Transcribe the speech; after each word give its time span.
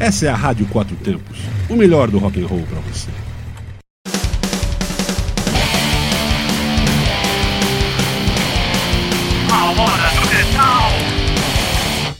Essa 0.00 0.26
é 0.26 0.28
a 0.28 0.34
Rádio 0.36 0.64
Quatro 0.68 0.94
Tempos, 0.94 1.38
o 1.68 1.74
melhor 1.74 2.08
do 2.08 2.18
rock 2.18 2.40
and 2.40 2.46
roll 2.46 2.62
para 2.70 2.78
você. 2.82 3.10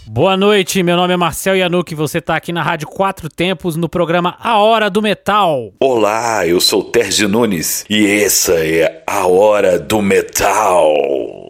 Boa 0.09 0.36
noite, 0.36 0.82
meu 0.82 0.96
nome 0.96 1.14
é 1.14 1.16
Marcel 1.16 1.54
Yanuki, 1.54 1.95
você 1.95 2.18
está 2.18 2.34
aqui 2.34 2.52
na 2.52 2.64
Rádio 2.64 2.88
Quatro 2.88 3.29
Tempos 3.29 3.77
no 3.77 3.88
programa 3.88 4.36
A 4.40 4.58
Hora 4.58 4.90
do 4.90 5.00
Metal. 5.00 5.72
Olá, 5.79 6.45
eu 6.45 6.60
sou 6.60 6.82
Terzi 6.82 7.29
Nunes 7.29 7.84
e 7.88 8.04
essa 8.04 8.54
é 8.54 9.04
a 9.06 9.24
Hora 9.29 9.79
do 9.79 10.02
Metal. 10.02 11.47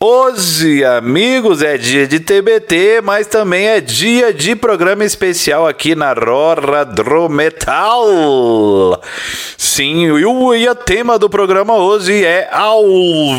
Hoje, 0.00 0.84
amigos, 0.84 1.60
é 1.60 1.76
dia 1.76 2.06
de 2.06 2.20
TBT, 2.20 3.00
mas 3.02 3.26
também 3.26 3.66
é 3.66 3.80
dia 3.80 4.32
de 4.32 4.54
programa 4.54 5.04
especial 5.04 5.66
aqui 5.66 5.96
na 5.96 6.12
Rora 6.12 6.84
do 6.84 7.28
Metal. 7.28 9.02
Sim, 9.56 10.04
e 10.04 10.24
o 10.24 10.74
tema 10.76 11.18
do 11.18 11.28
programa 11.28 11.74
hoje 11.74 12.24
é 12.24 12.48
ao 12.52 12.84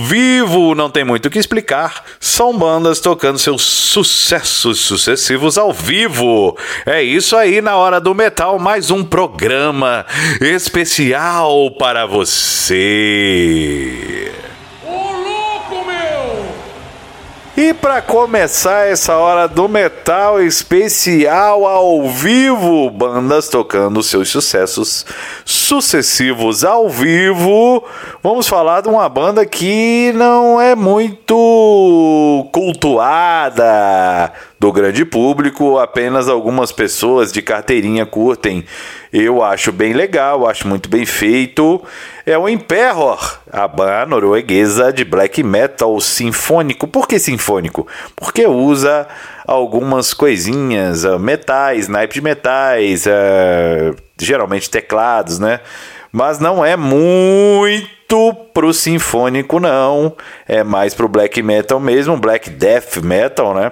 vivo, 0.04 0.76
não 0.76 0.90
tem 0.90 1.06
muito 1.06 1.28
o 1.28 1.30
que 1.30 1.40
explicar. 1.40 2.04
São 2.20 2.58
bandas 2.58 3.00
tocando 3.00 3.40
seus 3.40 3.62
sucessos 3.64 4.82
sucessivos 4.82 5.58
ao 5.58 5.72
vivo. 5.72 6.58
É 6.86 7.02
isso 7.02 7.38
aí 7.38 7.62
na 7.62 7.78
Hora 7.78 8.02
do 8.02 8.14
Metal, 8.14 8.60
mais 8.60 8.92
um 8.92 9.02
programa 9.02 10.06
especial 10.42 11.72
para 11.72 12.06
você. 12.06 12.90
E 17.62 17.74
para 17.74 18.02
começar 18.02 18.88
essa 18.88 19.18
hora 19.18 19.46
do 19.46 19.68
metal 19.68 20.42
especial 20.42 21.66
ao 21.66 22.08
vivo, 22.08 22.90
bandas 22.90 23.50
tocando 23.50 24.02
seus 24.02 24.30
sucessos 24.30 25.06
sucessivos 25.44 26.64
ao 26.64 26.88
vivo, 26.88 27.84
vamos 28.24 28.48
falar 28.48 28.80
de 28.80 28.88
uma 28.88 29.10
banda 29.10 29.46
que 29.46 30.14
não 30.16 30.62
é 30.62 30.74
muito 30.74 32.48
cultuada 32.54 34.32
do 34.60 34.72
grande 34.74 35.06
público, 35.06 35.78
apenas 35.78 36.28
algumas 36.28 36.72
pessoas 36.72 37.32
de 37.32 37.42
carteirinha 37.42 38.06
curtem. 38.06 38.66
Eu 39.12 39.42
acho 39.42 39.72
bem 39.72 39.94
legal, 39.94 40.48
acho 40.48 40.68
muito 40.68 40.90
bem 40.90 41.06
feito 41.06 41.82
é 42.30 42.38
o 42.38 42.48
Imperor, 42.48 43.40
a 43.52 43.68
banda 43.68 44.06
norueguesa 44.06 44.94
de 44.94 45.04
black 45.04 45.42
metal 45.42 46.00
sinfônico. 46.00 46.88
Por 46.88 47.08
que 47.08 47.18
sinfônico? 47.18 47.88
Porque 48.16 48.46
usa 48.46 49.08
algumas 49.48 50.14
coisinhas, 50.14 51.06
uh, 51.06 51.18
metais, 51.18 51.88
naipe 51.88 52.14
de 52.14 52.22
metais, 52.22 53.08
uh, 53.08 53.96
geralmente 54.20 54.70
teclados, 54.70 55.40
né? 55.40 55.60
Mas 56.12 56.38
não 56.40 56.64
é 56.64 56.76
muito 56.76 57.99
pro 58.54 58.74
sinfônico, 58.74 59.60
não. 59.60 60.16
É 60.48 60.64
mais 60.64 60.94
pro 60.94 61.08
black 61.08 61.42
metal 61.42 61.80
mesmo, 61.80 62.18
black 62.18 62.50
death 62.50 62.98
metal, 62.98 63.54
né? 63.54 63.72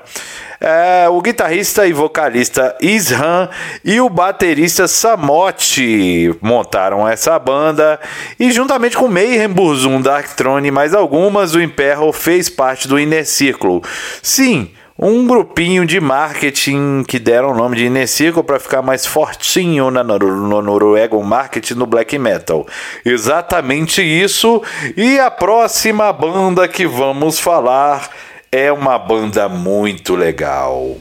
é, 0.60 1.08
o 1.10 1.22
guitarrista 1.22 1.86
e 1.86 1.94
vocalista 1.94 2.76
Ishan 2.82 3.50
e 3.84 4.00
o 4.00 4.10
baterista 4.10 4.88
Samote 4.88 6.36
montaram 6.42 7.08
essa 7.08 7.38
banda 7.38 8.00
e 8.40 8.52
juntamente 8.52 8.98
com 8.98 9.08
Mayhem 9.08 9.50
Burzum, 9.50 10.02
Darkthrone 10.02 10.68
e 10.68 10.72
mais 10.72 10.94
algumas, 10.94 11.54
o 11.54 11.62
Imperro 11.62 12.12
fez 12.12 12.50
parte 12.50 12.88
do 12.88 13.00
Inner 13.00 13.26
Circle. 13.26 13.82
Sim, 14.22 14.72
um 15.00 15.28
grupinho 15.28 15.86
de 15.86 16.00
marketing 16.00 17.04
que 17.08 17.20
deram 17.20 17.52
o 17.52 17.56
nome 17.56 17.78
de 17.78 18.08
Circle 18.08 18.42
para 18.44 18.60
ficar 18.60 18.82
mais 18.82 19.06
fortinho 19.06 19.92
na, 19.92 20.04
no, 20.04 20.18
no 20.18 20.60
Noruega, 20.62 21.16
o 21.16 21.24
marketing 21.24 21.76
no 21.76 21.86
black 21.86 22.18
metal. 22.18 22.66
Exatamente 23.06 24.02
isso. 24.02 24.64
E 24.96 25.20
a 25.20 25.30
próxima 25.30 26.12
banda 26.12 26.68
que 26.68 26.88
vamos 26.88 27.40
falar 27.40 28.10
é 28.52 28.72
uma 28.72 28.98
banda 28.98 29.48
muito 29.48 30.16
legal. 30.16 30.98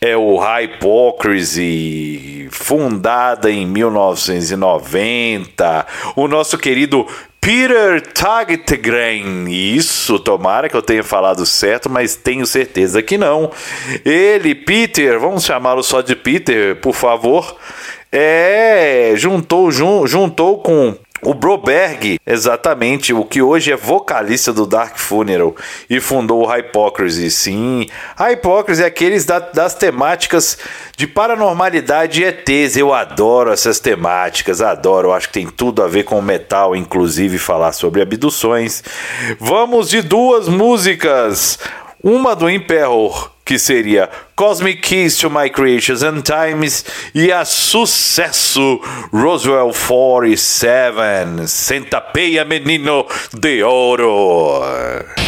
É 0.00 0.16
o 0.16 0.38
Hypocrisy, 0.40 2.48
fundada 2.50 3.50
em 3.50 3.66
1990. 3.66 5.86
O 6.14 6.28
nosso 6.28 6.56
querido 6.56 7.04
Peter 7.40 8.00
Tagtegren. 8.12 9.46
Isso, 9.48 10.18
tomara 10.18 10.68
que 10.68 10.76
eu 10.76 10.82
tenha 10.82 11.02
falado 11.02 11.46
certo, 11.46 11.88
mas 11.88 12.14
tenho 12.14 12.46
certeza 12.46 13.02
que 13.02 13.16
não. 13.16 13.50
Ele, 14.04 14.54
Peter, 14.54 15.18
vamos 15.18 15.44
chamá-lo 15.44 15.82
só 15.82 16.00
de 16.00 16.14
Peter, 16.14 16.76
por 16.76 16.94
favor. 16.94 17.56
É, 18.10 19.12
juntou, 19.16 19.70
jun, 19.70 20.06
juntou 20.06 20.62
com 20.62 20.96
o 21.22 21.34
Broberg, 21.34 22.18
exatamente, 22.26 23.12
o 23.12 23.24
que 23.24 23.42
hoje 23.42 23.72
é 23.72 23.76
vocalista 23.76 24.52
do 24.52 24.66
Dark 24.66 24.96
Funeral 24.96 25.54
e 25.90 26.00
fundou 26.00 26.44
o 26.44 26.52
Hypocrisy, 26.52 27.30
sim. 27.30 27.86
A 28.16 28.30
Hypocrisy 28.30 28.82
é 28.82 28.86
aqueles 28.86 29.24
da, 29.24 29.38
das 29.38 29.74
temáticas 29.74 30.58
de 30.96 31.06
paranormalidade 31.06 32.22
e 32.22 32.24
ETs. 32.24 32.76
Eu 32.76 32.94
adoro 32.94 33.52
essas 33.52 33.80
temáticas, 33.80 34.60
adoro. 34.60 35.12
Acho 35.12 35.28
que 35.28 35.34
tem 35.34 35.46
tudo 35.46 35.82
a 35.82 35.88
ver 35.88 36.04
com 36.04 36.20
metal, 36.22 36.76
inclusive 36.76 37.38
falar 37.38 37.72
sobre 37.72 38.02
abduções. 38.02 38.82
Vamos 39.40 39.88
de 39.88 40.02
duas 40.02 40.48
músicas. 40.48 41.58
Uma 42.02 42.36
do 42.36 42.48
Imperor, 42.48 43.32
que 43.44 43.58
seria 43.58 44.08
Cosmic 44.36 44.82
Keys 44.82 45.16
to 45.18 45.28
My 45.28 45.50
Creations 45.50 46.04
and 46.04 46.22
Times 46.22 46.84
e 47.12 47.32
a 47.32 47.44
sucesso 47.44 48.80
Roswell 49.12 49.72
47, 49.72 51.48
Centapeia 51.48 52.44
Menino 52.44 53.04
de 53.34 53.64
Ouro. 53.64 55.27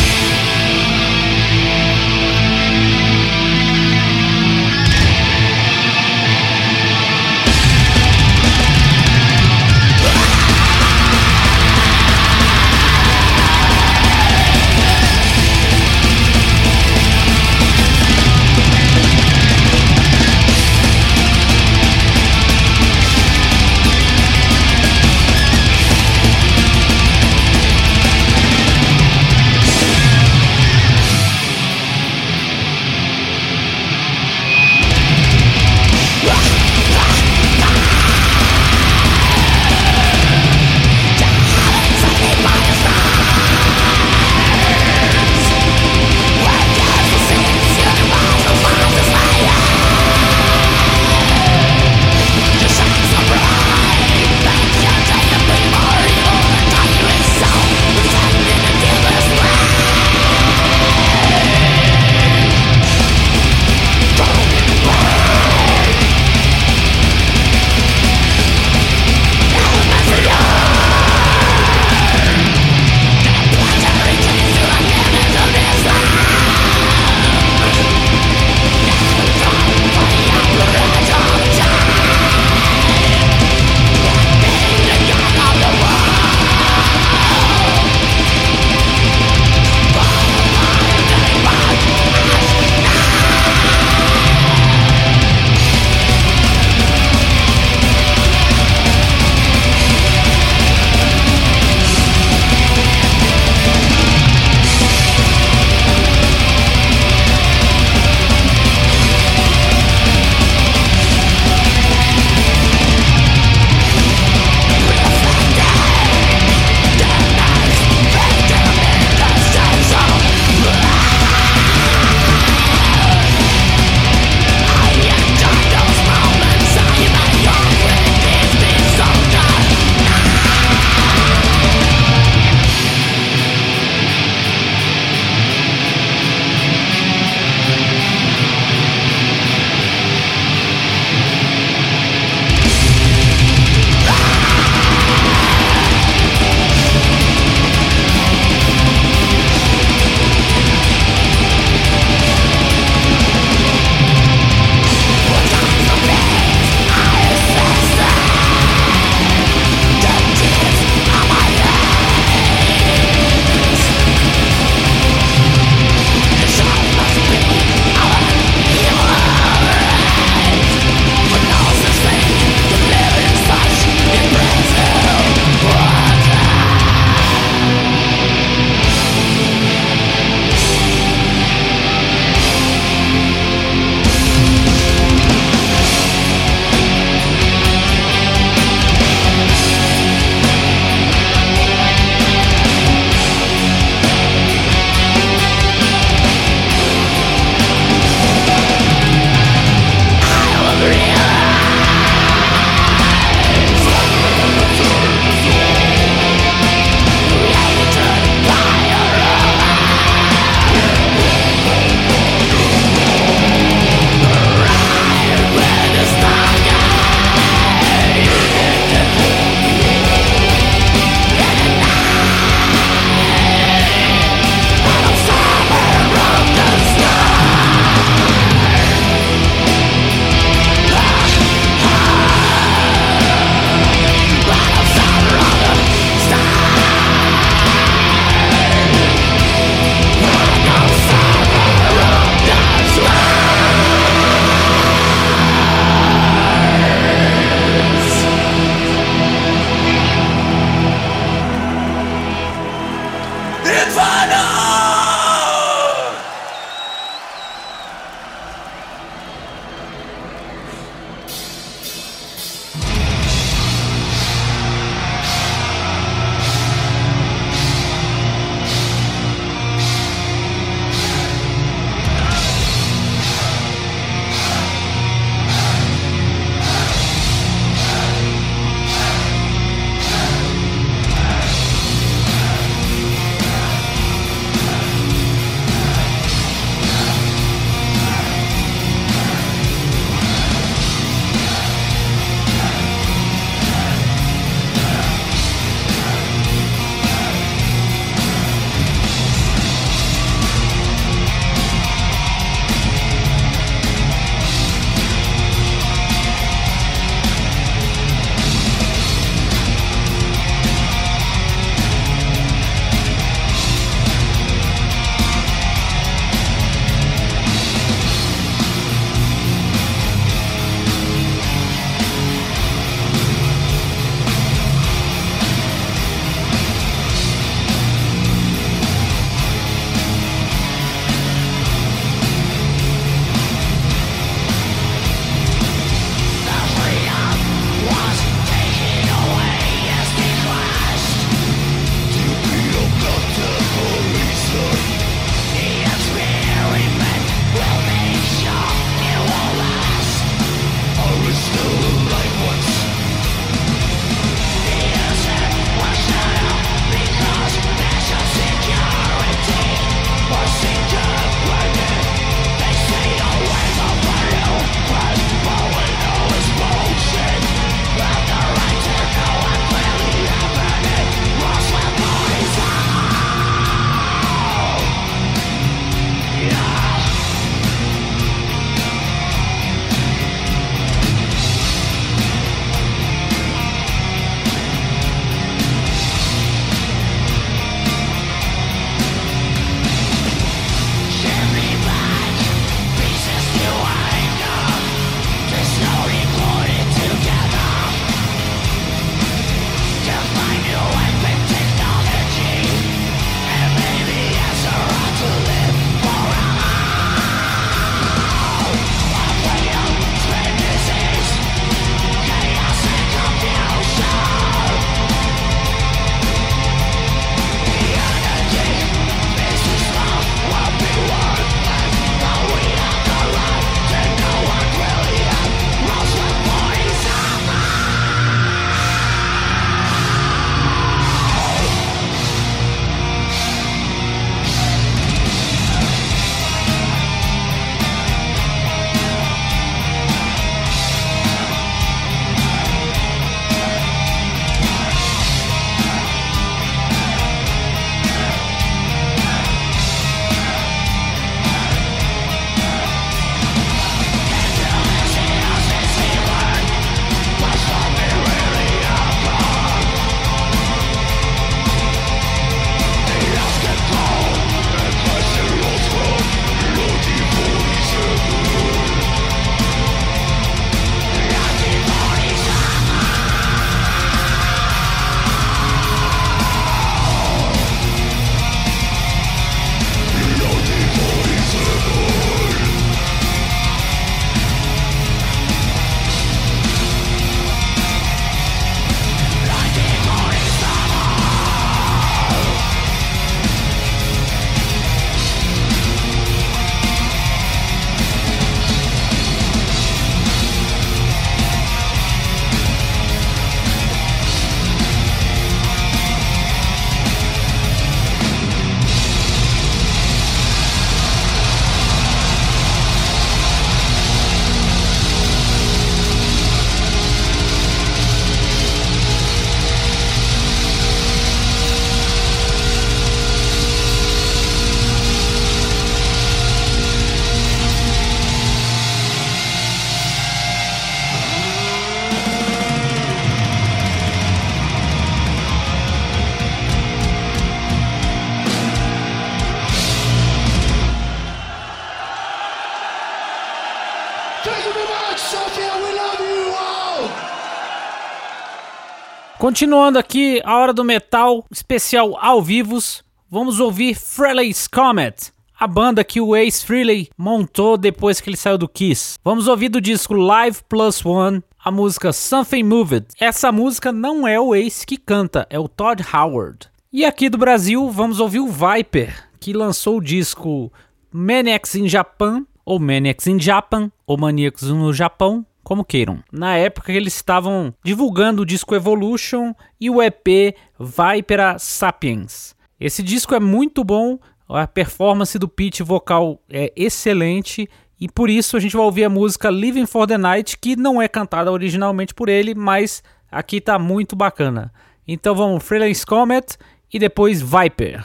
Continuando 549.50 549.99
aqui, 549.99 550.40
a 550.45 550.59
hora 550.59 550.73
do 550.73 550.85
metal 550.85 551.45
especial 551.50 552.16
ao 552.21 552.40
vivos, 552.40 553.02
vamos 553.28 553.59
ouvir 553.59 553.97
Frehley's 553.97 554.69
Comet, 554.69 555.33
a 555.59 555.66
banda 555.66 556.04
que 556.04 556.21
o 556.21 556.37
Ace 556.37 556.64
Frehley 556.64 557.11
montou 557.19 557.76
depois 557.76 558.21
que 558.21 558.30
ele 558.30 558.37
saiu 558.37 558.57
do 558.57 558.69
Kiss. 558.69 559.19
Vamos 559.25 559.49
ouvir 559.49 559.69
do 559.69 559.80
disco 559.80 560.14
Live 560.14 560.59
Plus 560.69 561.04
One 561.04 561.42
a 561.64 561.69
música 561.69 562.12
Something 562.12 562.62
Moved. 562.62 563.07
Essa 563.19 563.50
música 563.50 563.90
não 563.90 564.25
é 564.25 564.38
o 564.38 564.54
Ace 564.54 564.87
que 564.87 564.97
canta, 564.97 565.45
é 565.50 565.59
o 565.59 565.66
Todd 565.66 566.00
Howard. 566.14 566.69
E 566.92 567.04
aqui 567.04 567.28
do 567.28 567.37
Brasil, 567.37 567.90
vamos 567.90 568.21
ouvir 568.21 568.38
o 568.38 568.47
Viper, 568.47 569.30
que 569.40 569.52
lançou 569.52 569.97
o 569.97 570.00
disco 570.00 570.73
Maniacs 571.11 571.75
in 571.75 571.88
Japan, 571.88 572.47
ou 572.64 572.78
Maniacs 572.78 573.26
in 573.26 573.40
Japan, 573.40 573.90
ou 574.07 574.16
Maníacos 574.16 574.71
no 574.71 574.92
Japão, 574.92 575.45
como 575.62 575.85
queiram. 575.85 576.23
Na 576.33 576.57
época 576.57 576.93
eles 576.93 577.14
estavam 577.14 577.75
divulgando 577.83 578.43
o 578.43 578.47
disco 578.47 578.75
Evolution 578.75 579.55
e 579.81 579.90
o 579.90 580.02
EP 580.02 580.55
Vipera 580.79 581.59
Sapiens. 581.59 582.55
Esse 582.79 583.02
disco 583.02 583.35
é 583.35 583.40
muito 583.40 583.85
bom, 583.85 584.19
a 584.49 584.67
performance 584.67 585.38
do 585.38 585.49
pitch 585.49 585.81
vocal 585.81 586.40
é 586.49 586.73
excelente 586.75 587.69
e 588.00 588.09
por 588.09 588.31
isso 588.31 588.57
a 588.57 588.61
gente 588.61 588.76
vai 588.76 588.85
ouvir 588.85 589.05
a 589.05 589.11
música 589.11 589.50
Living 589.50 589.87
for 589.87 590.07
the 590.07 590.17
Night, 590.17 590.57
que 590.59 590.75
não 590.75 591.00
é 591.00 591.07
cantada 591.07 591.52
originalmente 591.52 592.14
por 592.14 592.29
ele, 592.29 592.55
mas 592.55 593.02
aqui 593.31 593.61
tá 593.61 593.79
muito 593.79 594.17
bacana. 594.17 594.73
Então 595.07 595.35
vamos 595.35 595.62
Freelance 595.62 596.07
Comet 596.07 596.57
e 596.93 596.99
depois 596.99 597.43
Viper. 597.43 598.05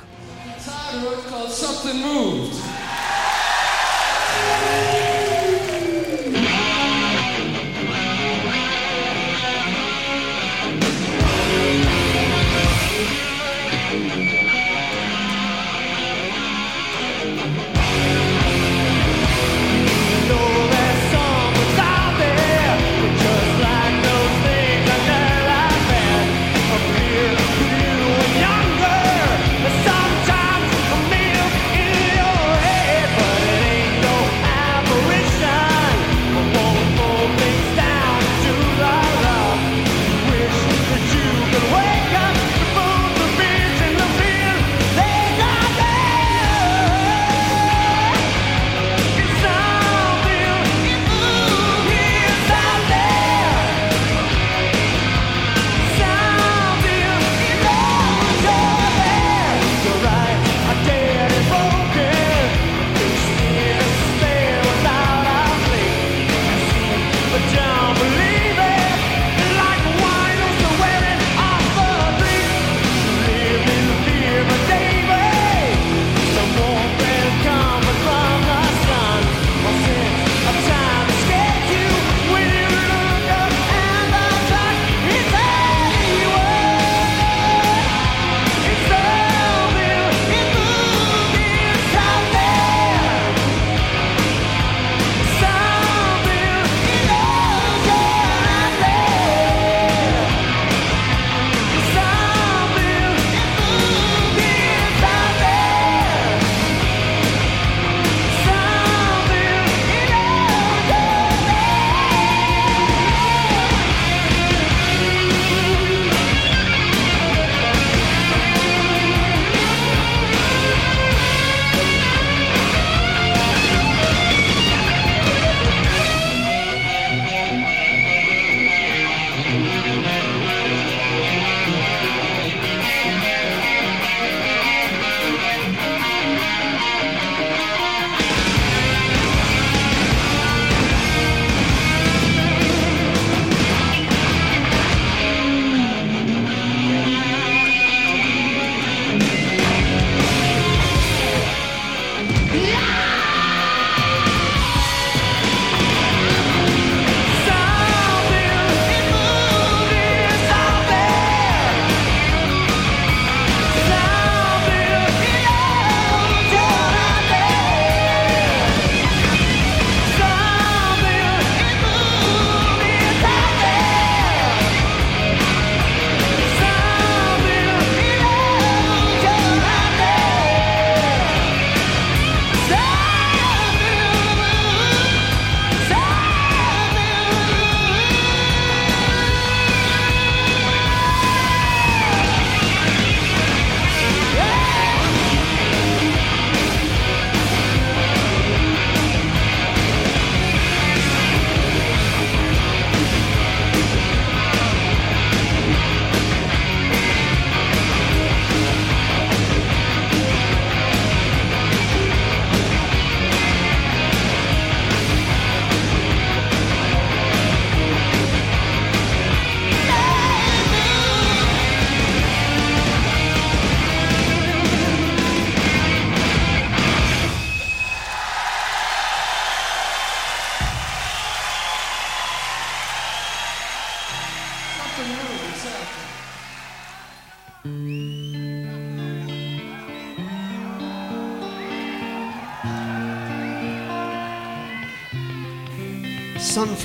Something. 1.55 2.44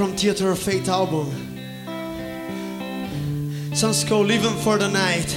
From 0.00 0.16
Theater 0.16 0.50
of 0.50 0.58
Fate 0.58 0.88
album. 0.88 1.28
Songs 3.74 4.02
called 4.02 4.28
Living 4.28 4.56
for 4.64 4.78
the 4.78 4.88
Night. 4.88 5.28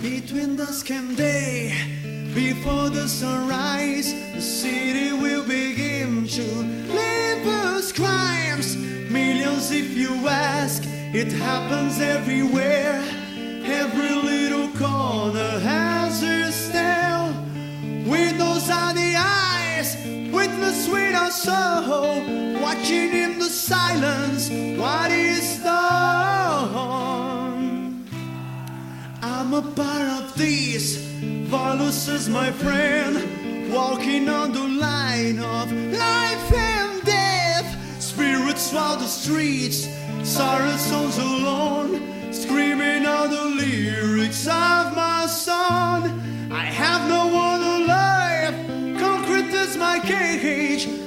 Between 0.00 0.54
dusk 0.54 0.92
and 0.92 1.16
day, 1.16 1.74
before 2.32 2.88
the 2.88 3.08
sunrise, 3.08 4.14
the 4.32 4.40
city 4.40 5.12
will 5.12 5.42
begin 5.42 6.28
to 6.28 6.44
labels 6.94 7.92
crimes. 7.92 8.76
Millions, 8.76 9.72
if 9.72 9.96
you 9.96 10.28
ask, 10.28 10.84
it 10.86 11.32
happens 11.32 12.00
everywhere. 12.00 13.11
Silence 23.62 24.50
what 24.76 25.12
is 25.12 25.58
done. 25.62 26.82
I'm 29.22 29.54
a 29.54 29.62
part 29.62 30.08
of 30.18 30.34
this. 30.36 30.96
Volus 31.46 32.08
is 32.08 32.28
my 32.28 32.50
friend, 32.50 33.72
walking 33.72 34.28
on 34.28 34.52
the 34.52 34.66
line 34.66 35.38
of 35.38 35.70
life 35.70 36.52
and 36.52 37.04
death. 37.04 38.02
Spirits 38.02 38.72
round 38.74 39.00
the 39.00 39.06
streets, 39.06 39.86
sorrow 40.24 40.76
souls 40.76 41.18
alone, 41.18 42.32
screaming 42.32 43.06
out 43.06 43.30
the 43.30 43.44
lyrics 43.44 44.44
of 44.48 44.96
my 44.96 45.26
song. 45.26 46.20
I 46.50 46.64
have 46.64 47.08
no 47.08 47.28
one 47.28 47.62
alive, 47.62 48.54
concrete 48.98 49.54
is 49.54 49.76
my 49.76 50.00
cage. 50.00 51.01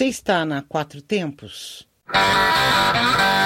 Você 0.00 0.06
está 0.06 0.46
na 0.46 0.62
Quatro 0.62 1.02
Tempos? 1.02 1.86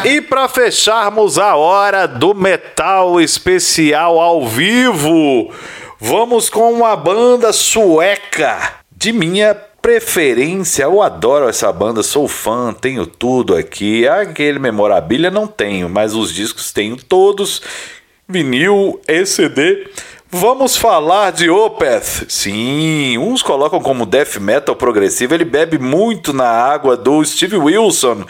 E 0.04 0.20
para 0.20 0.48
fecharmos 0.48 1.36
a 1.36 1.56
hora 1.56 2.06
do 2.06 2.32
metal 2.32 3.20
especial 3.20 4.20
ao 4.20 4.46
vivo, 4.46 5.52
vamos 5.98 6.48
com 6.48 6.72
uma 6.72 6.94
banda 6.94 7.52
sueca 7.52 8.74
de 8.96 9.12
minha 9.12 9.52
preferência. 9.52 10.84
Eu 10.84 11.02
adoro 11.02 11.48
essa 11.48 11.72
banda, 11.72 12.04
sou 12.04 12.28
fã, 12.28 12.72
tenho 12.72 13.04
tudo 13.04 13.56
aqui. 13.56 14.06
Aquele 14.06 14.60
memorabilia 14.60 15.32
não 15.32 15.48
tenho, 15.48 15.88
mas 15.88 16.14
os 16.14 16.32
discos 16.32 16.72
tenho 16.72 16.96
todos. 16.96 17.62
Vinil, 18.28 19.00
ECD. 19.08 19.88
Vamos 20.37 20.77
falar 20.77 21.31
de 21.31 21.49
Opeth. 21.49 22.27
Sim, 22.29 23.16
uns 23.18 23.40
colocam 23.40 23.81
como 23.81 24.05
death 24.05 24.38
metal 24.40 24.75
progressivo. 24.75 25.33
Ele 25.33 25.44
bebe 25.44 25.79
muito 25.79 26.33
na 26.33 26.49
água 26.49 26.97
do 26.97 27.25
Steve 27.25 27.57
Wilson. 27.57 28.25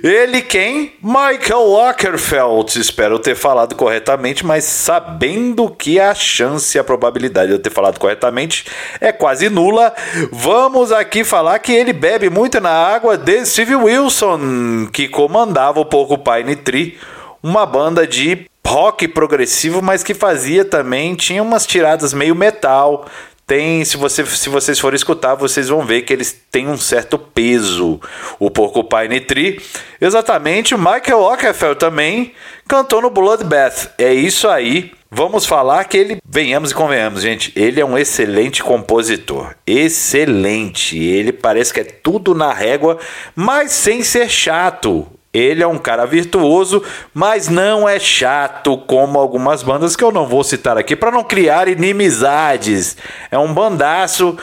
Ele 0.00 0.42
quem? 0.42 0.92
Michael 1.02 1.66
Lockerfeld. 1.66 2.78
Espero 2.78 3.18
ter 3.18 3.34
falado 3.34 3.74
corretamente, 3.74 4.46
mas 4.46 4.62
sabendo 4.62 5.68
que 5.68 5.98
a 5.98 6.14
chance, 6.14 6.78
a 6.78 6.84
probabilidade 6.84 7.48
de 7.48 7.54
eu 7.54 7.58
ter 7.60 7.70
falado 7.70 7.98
corretamente 7.98 8.64
é 9.00 9.10
quase 9.10 9.50
nula. 9.50 9.92
Vamos 10.30 10.92
aqui 10.92 11.24
falar 11.24 11.58
que 11.58 11.72
ele 11.72 11.92
bebe 11.92 12.30
muito 12.30 12.60
na 12.60 12.70
água 12.70 13.18
de 13.18 13.44
Steve 13.44 13.74
Wilson, 13.74 14.86
que 14.92 15.08
comandava 15.08 15.80
o 15.80 15.84
Porcupine 15.84 16.54
Tree, 16.54 16.96
uma 17.42 17.66
banda 17.66 18.06
de 18.06 18.49
rock 18.70 19.08
progressivo, 19.08 19.82
mas 19.82 20.04
que 20.04 20.14
fazia 20.14 20.64
também, 20.64 21.16
tinha 21.16 21.42
umas 21.42 21.66
tiradas 21.66 22.14
meio 22.14 22.36
metal. 22.36 23.06
Tem, 23.44 23.84
se, 23.84 23.96
você, 23.96 24.24
se 24.24 24.48
vocês 24.48 24.78
forem 24.78 24.94
escutar, 24.94 25.34
vocês 25.34 25.68
vão 25.68 25.84
ver 25.84 26.02
que 26.02 26.12
eles 26.12 26.40
têm 26.52 26.68
um 26.68 26.78
certo 26.78 27.18
peso. 27.18 28.00
O 28.38 28.48
Porcupine 28.48 29.18
Tree. 29.18 29.60
Exatamente, 30.00 30.76
Michael 30.76 31.20
Ockerfeld 31.20 31.80
também 31.80 32.32
cantou 32.68 33.02
no 33.02 33.10
Bloodbath. 33.10 33.90
É 33.98 34.14
isso 34.14 34.48
aí. 34.48 34.92
Vamos 35.10 35.44
falar 35.44 35.82
que 35.86 35.96
ele, 35.96 36.18
venhamos 36.24 36.70
e 36.70 36.74
convenhamos, 36.74 37.22
gente, 37.22 37.52
ele 37.56 37.80
é 37.80 37.84
um 37.84 37.98
excelente 37.98 38.62
compositor. 38.62 39.52
Excelente. 39.66 40.96
Ele 40.96 41.32
parece 41.32 41.74
que 41.74 41.80
é 41.80 41.84
tudo 41.84 42.32
na 42.32 42.52
régua, 42.52 42.96
mas 43.34 43.72
sem 43.72 44.04
ser 44.04 44.30
chato. 44.30 45.08
Ele 45.32 45.62
é 45.62 45.66
um 45.66 45.78
cara 45.78 46.04
virtuoso, 46.06 46.82
mas 47.14 47.48
não 47.48 47.88
é 47.88 48.00
chato 48.00 48.76
como 48.78 49.16
algumas 49.16 49.62
bandas 49.62 49.94
que 49.94 50.02
eu 50.02 50.10
não 50.10 50.26
vou 50.26 50.42
citar 50.42 50.76
aqui 50.76 50.96
para 50.96 51.12
não 51.12 51.22
criar 51.22 51.68
inimizades. 51.68 52.96
É 53.30 53.38
um 53.38 53.54
bandaço. 53.54 54.36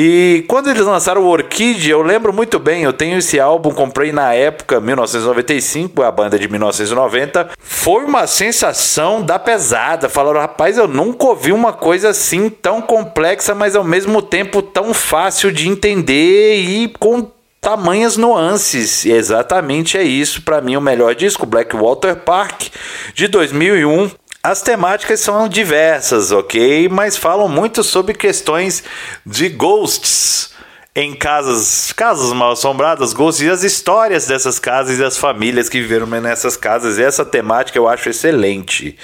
E 0.00 0.44
quando 0.46 0.70
eles 0.70 0.86
lançaram 0.86 1.22
o 1.22 1.28
Orquídea, 1.28 1.90
eu 1.90 2.02
lembro 2.02 2.32
muito 2.32 2.60
bem, 2.60 2.84
eu 2.84 2.92
tenho 2.92 3.18
esse 3.18 3.40
álbum, 3.40 3.72
comprei 3.72 4.12
na 4.12 4.32
época, 4.32 4.80
1995, 4.80 6.04
a 6.04 6.12
banda 6.12 6.38
de 6.38 6.46
1990. 6.46 7.50
Foi 7.58 8.04
uma 8.04 8.28
sensação 8.28 9.20
da 9.20 9.40
pesada. 9.40 10.08
Falaram, 10.08 10.38
rapaz, 10.38 10.78
eu 10.78 10.86
nunca 10.86 11.26
ouvi 11.26 11.50
uma 11.50 11.72
coisa 11.72 12.10
assim 12.10 12.48
tão 12.48 12.80
complexa, 12.80 13.56
mas 13.56 13.74
ao 13.74 13.82
mesmo 13.82 14.22
tempo 14.22 14.62
tão 14.62 14.94
fácil 14.94 15.50
de 15.50 15.68
entender 15.68 16.60
e 16.60 16.94
com 17.00 17.28
tamanhas 17.60 18.16
nuances. 18.16 19.04
E 19.04 19.12
exatamente 19.12 19.96
é 19.96 20.02
isso 20.02 20.42
para 20.42 20.60
mim 20.60 20.76
o 20.76 20.80
melhor 20.80 21.14
disco, 21.14 21.46
Blackwater 21.46 22.16
Park 22.16 22.68
de 23.14 23.28
2001. 23.28 24.10
As 24.42 24.62
temáticas 24.62 25.20
são 25.20 25.48
diversas, 25.48 26.30
ok? 26.30 26.88
Mas 26.88 27.16
falam 27.16 27.48
muito 27.48 27.82
sobre 27.82 28.14
questões 28.14 28.82
de 29.26 29.48
ghosts 29.48 30.57
em 30.94 31.14
casas, 31.14 31.92
casas 31.92 32.32
mal 32.32 32.52
assombradas, 32.52 33.12
ghosts 33.12 33.46
e 33.46 33.48
as 33.48 33.62
histórias 33.62 34.26
dessas 34.26 34.58
casas 34.58 34.98
e 34.98 35.00
das 35.00 35.16
famílias 35.16 35.68
que 35.68 35.80
viveram 35.80 36.06
nessas 36.06 36.56
casas. 36.56 36.98
E 36.98 37.02
essa 37.02 37.24
temática 37.24 37.78
eu 37.78 37.86
acho 37.86 38.08
excelente. 38.08 38.96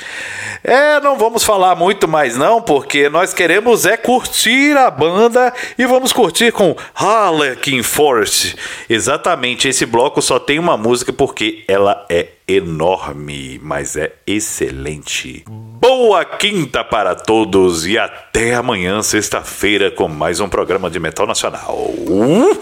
É, 0.64 0.98
não 1.00 1.16
vamos 1.16 1.44
falar 1.44 1.76
muito 1.76 2.08
mais 2.08 2.36
não, 2.36 2.60
porque 2.60 3.08
nós 3.08 3.32
queremos 3.32 3.86
é 3.86 3.96
curtir 3.96 4.76
a 4.76 4.90
banda 4.90 5.52
e 5.78 5.86
vamos 5.86 6.12
curtir 6.12 6.50
com 6.50 6.76
Harlequin 6.94 7.82
Force. 7.82 8.56
Exatamente, 8.88 9.68
esse 9.68 9.86
bloco 9.86 10.20
só 10.20 10.38
tem 10.40 10.58
uma 10.58 10.76
música 10.76 11.12
porque 11.12 11.64
ela 11.68 12.04
é 12.08 12.28
enorme, 12.46 13.58
mas 13.62 13.96
é 13.96 14.12
excelente. 14.26 15.44
Boa 15.48 16.24
quinta 16.24 16.84
para 16.84 17.14
todos 17.14 17.86
e 17.86 17.98
até 17.98 18.54
amanhã, 18.54 19.02
sexta-feira, 19.02 19.90
com 19.90 20.08
mais 20.08 20.40
um 20.40 20.48
programa 20.48 20.90
de 20.90 21.00
Metal 21.00 21.26
Nacional. 21.26 21.74
Uh, 21.74 22.54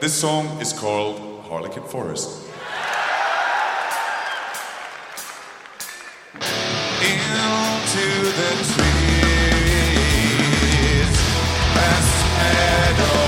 this 0.00 0.12
song 0.12 0.46
is 0.60 0.72
called 0.72 1.20
Harlequin 1.50 1.82
Forest. 1.82 2.46
Into 7.00 8.30
the 8.36 8.50
trees, 8.74 9.58
past 11.74 12.14
meadow 12.38 13.27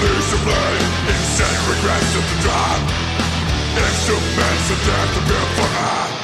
hallucinate 0.00 0.84
Insane 1.12 1.62
regrets 1.68 2.12
of 2.16 2.24
the 2.30 2.38
time. 2.48 2.84
Instruments 3.76 4.70
of 4.70 4.78
death 4.86 5.14
to 5.14 5.20
be 5.28 5.38
forgotten 5.56 6.20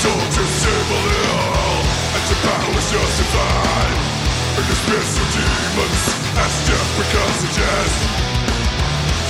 Soldiers 0.00 0.64
evil 0.64 0.96
ill 0.96 1.80
And 2.16 2.24
the 2.24 2.36
battle 2.40 2.72
is 2.72 2.88
justified 2.90 3.96
In 4.56 4.64
the 4.64 4.76
space 4.80 5.14
of 5.20 5.26
demons 5.36 6.02
As 6.40 6.54
death 6.66 6.90
becomes 6.96 7.38
a 7.44 7.50
jest. 7.52 8.29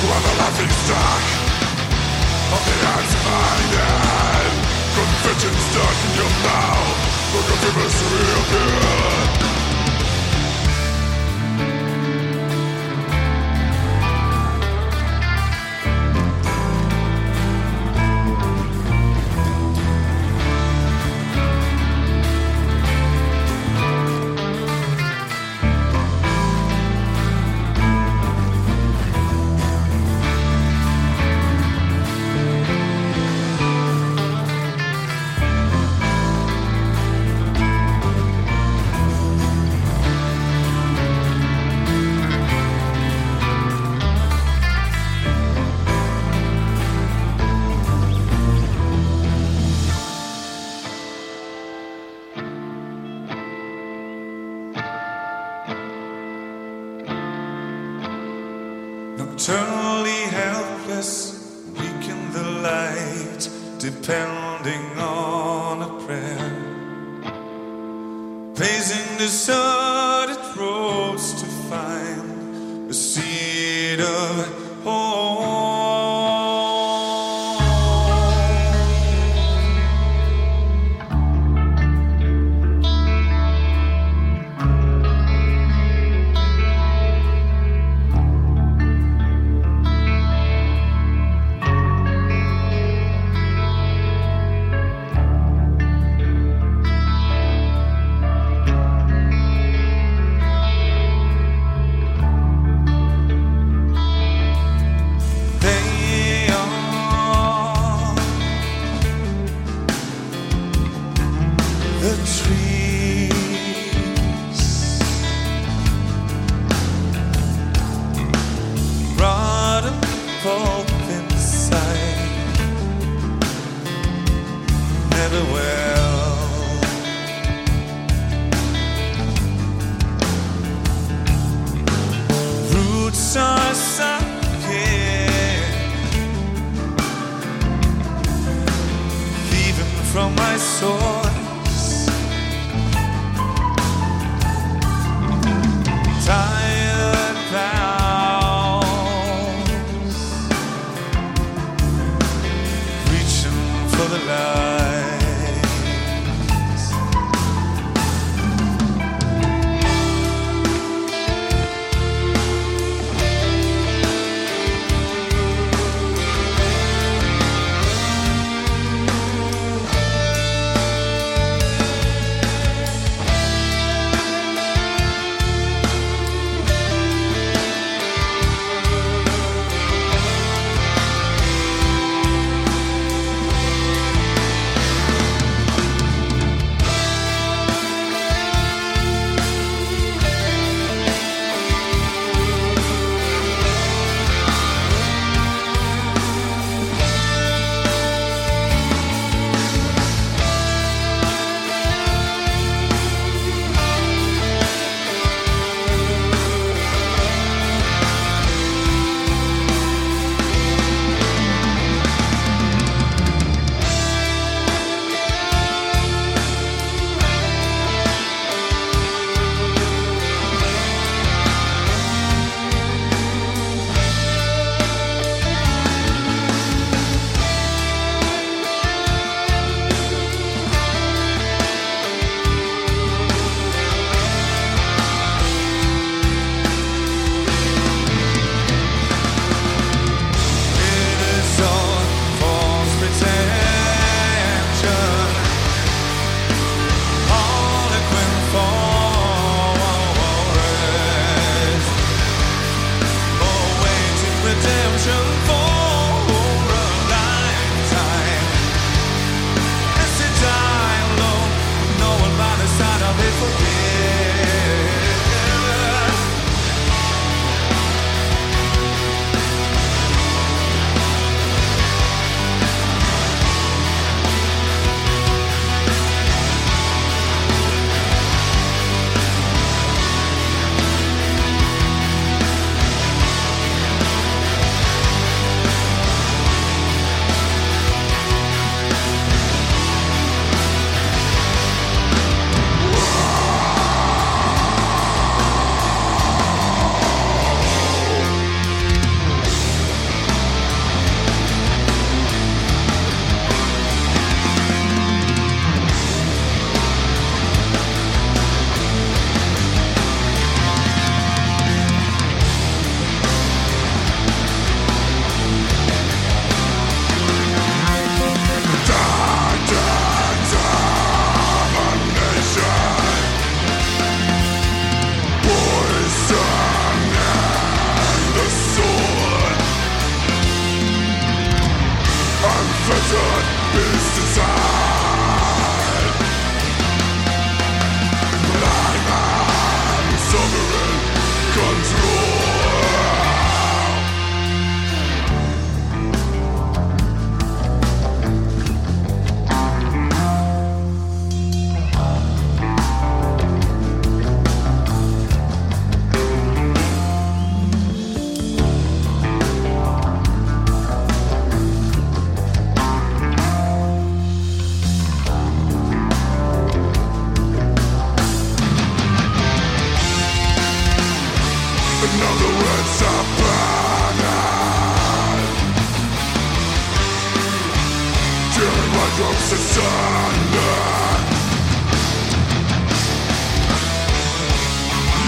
Were 0.00 0.08
the 0.08 0.34
laughing 0.40 0.70
stock 0.70 1.24
Of 2.56 2.62
the 2.64 2.76
Confessions 4.96 5.62
stuck 5.68 5.96
in 6.06 6.12
your 6.16 6.32
mouth 6.40 6.98
Like 7.34 7.50
a 7.50 7.56
fever's 7.60 7.96
reappear 8.08 9.49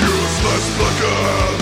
Useless 0.01 0.67
fucker 0.79 1.62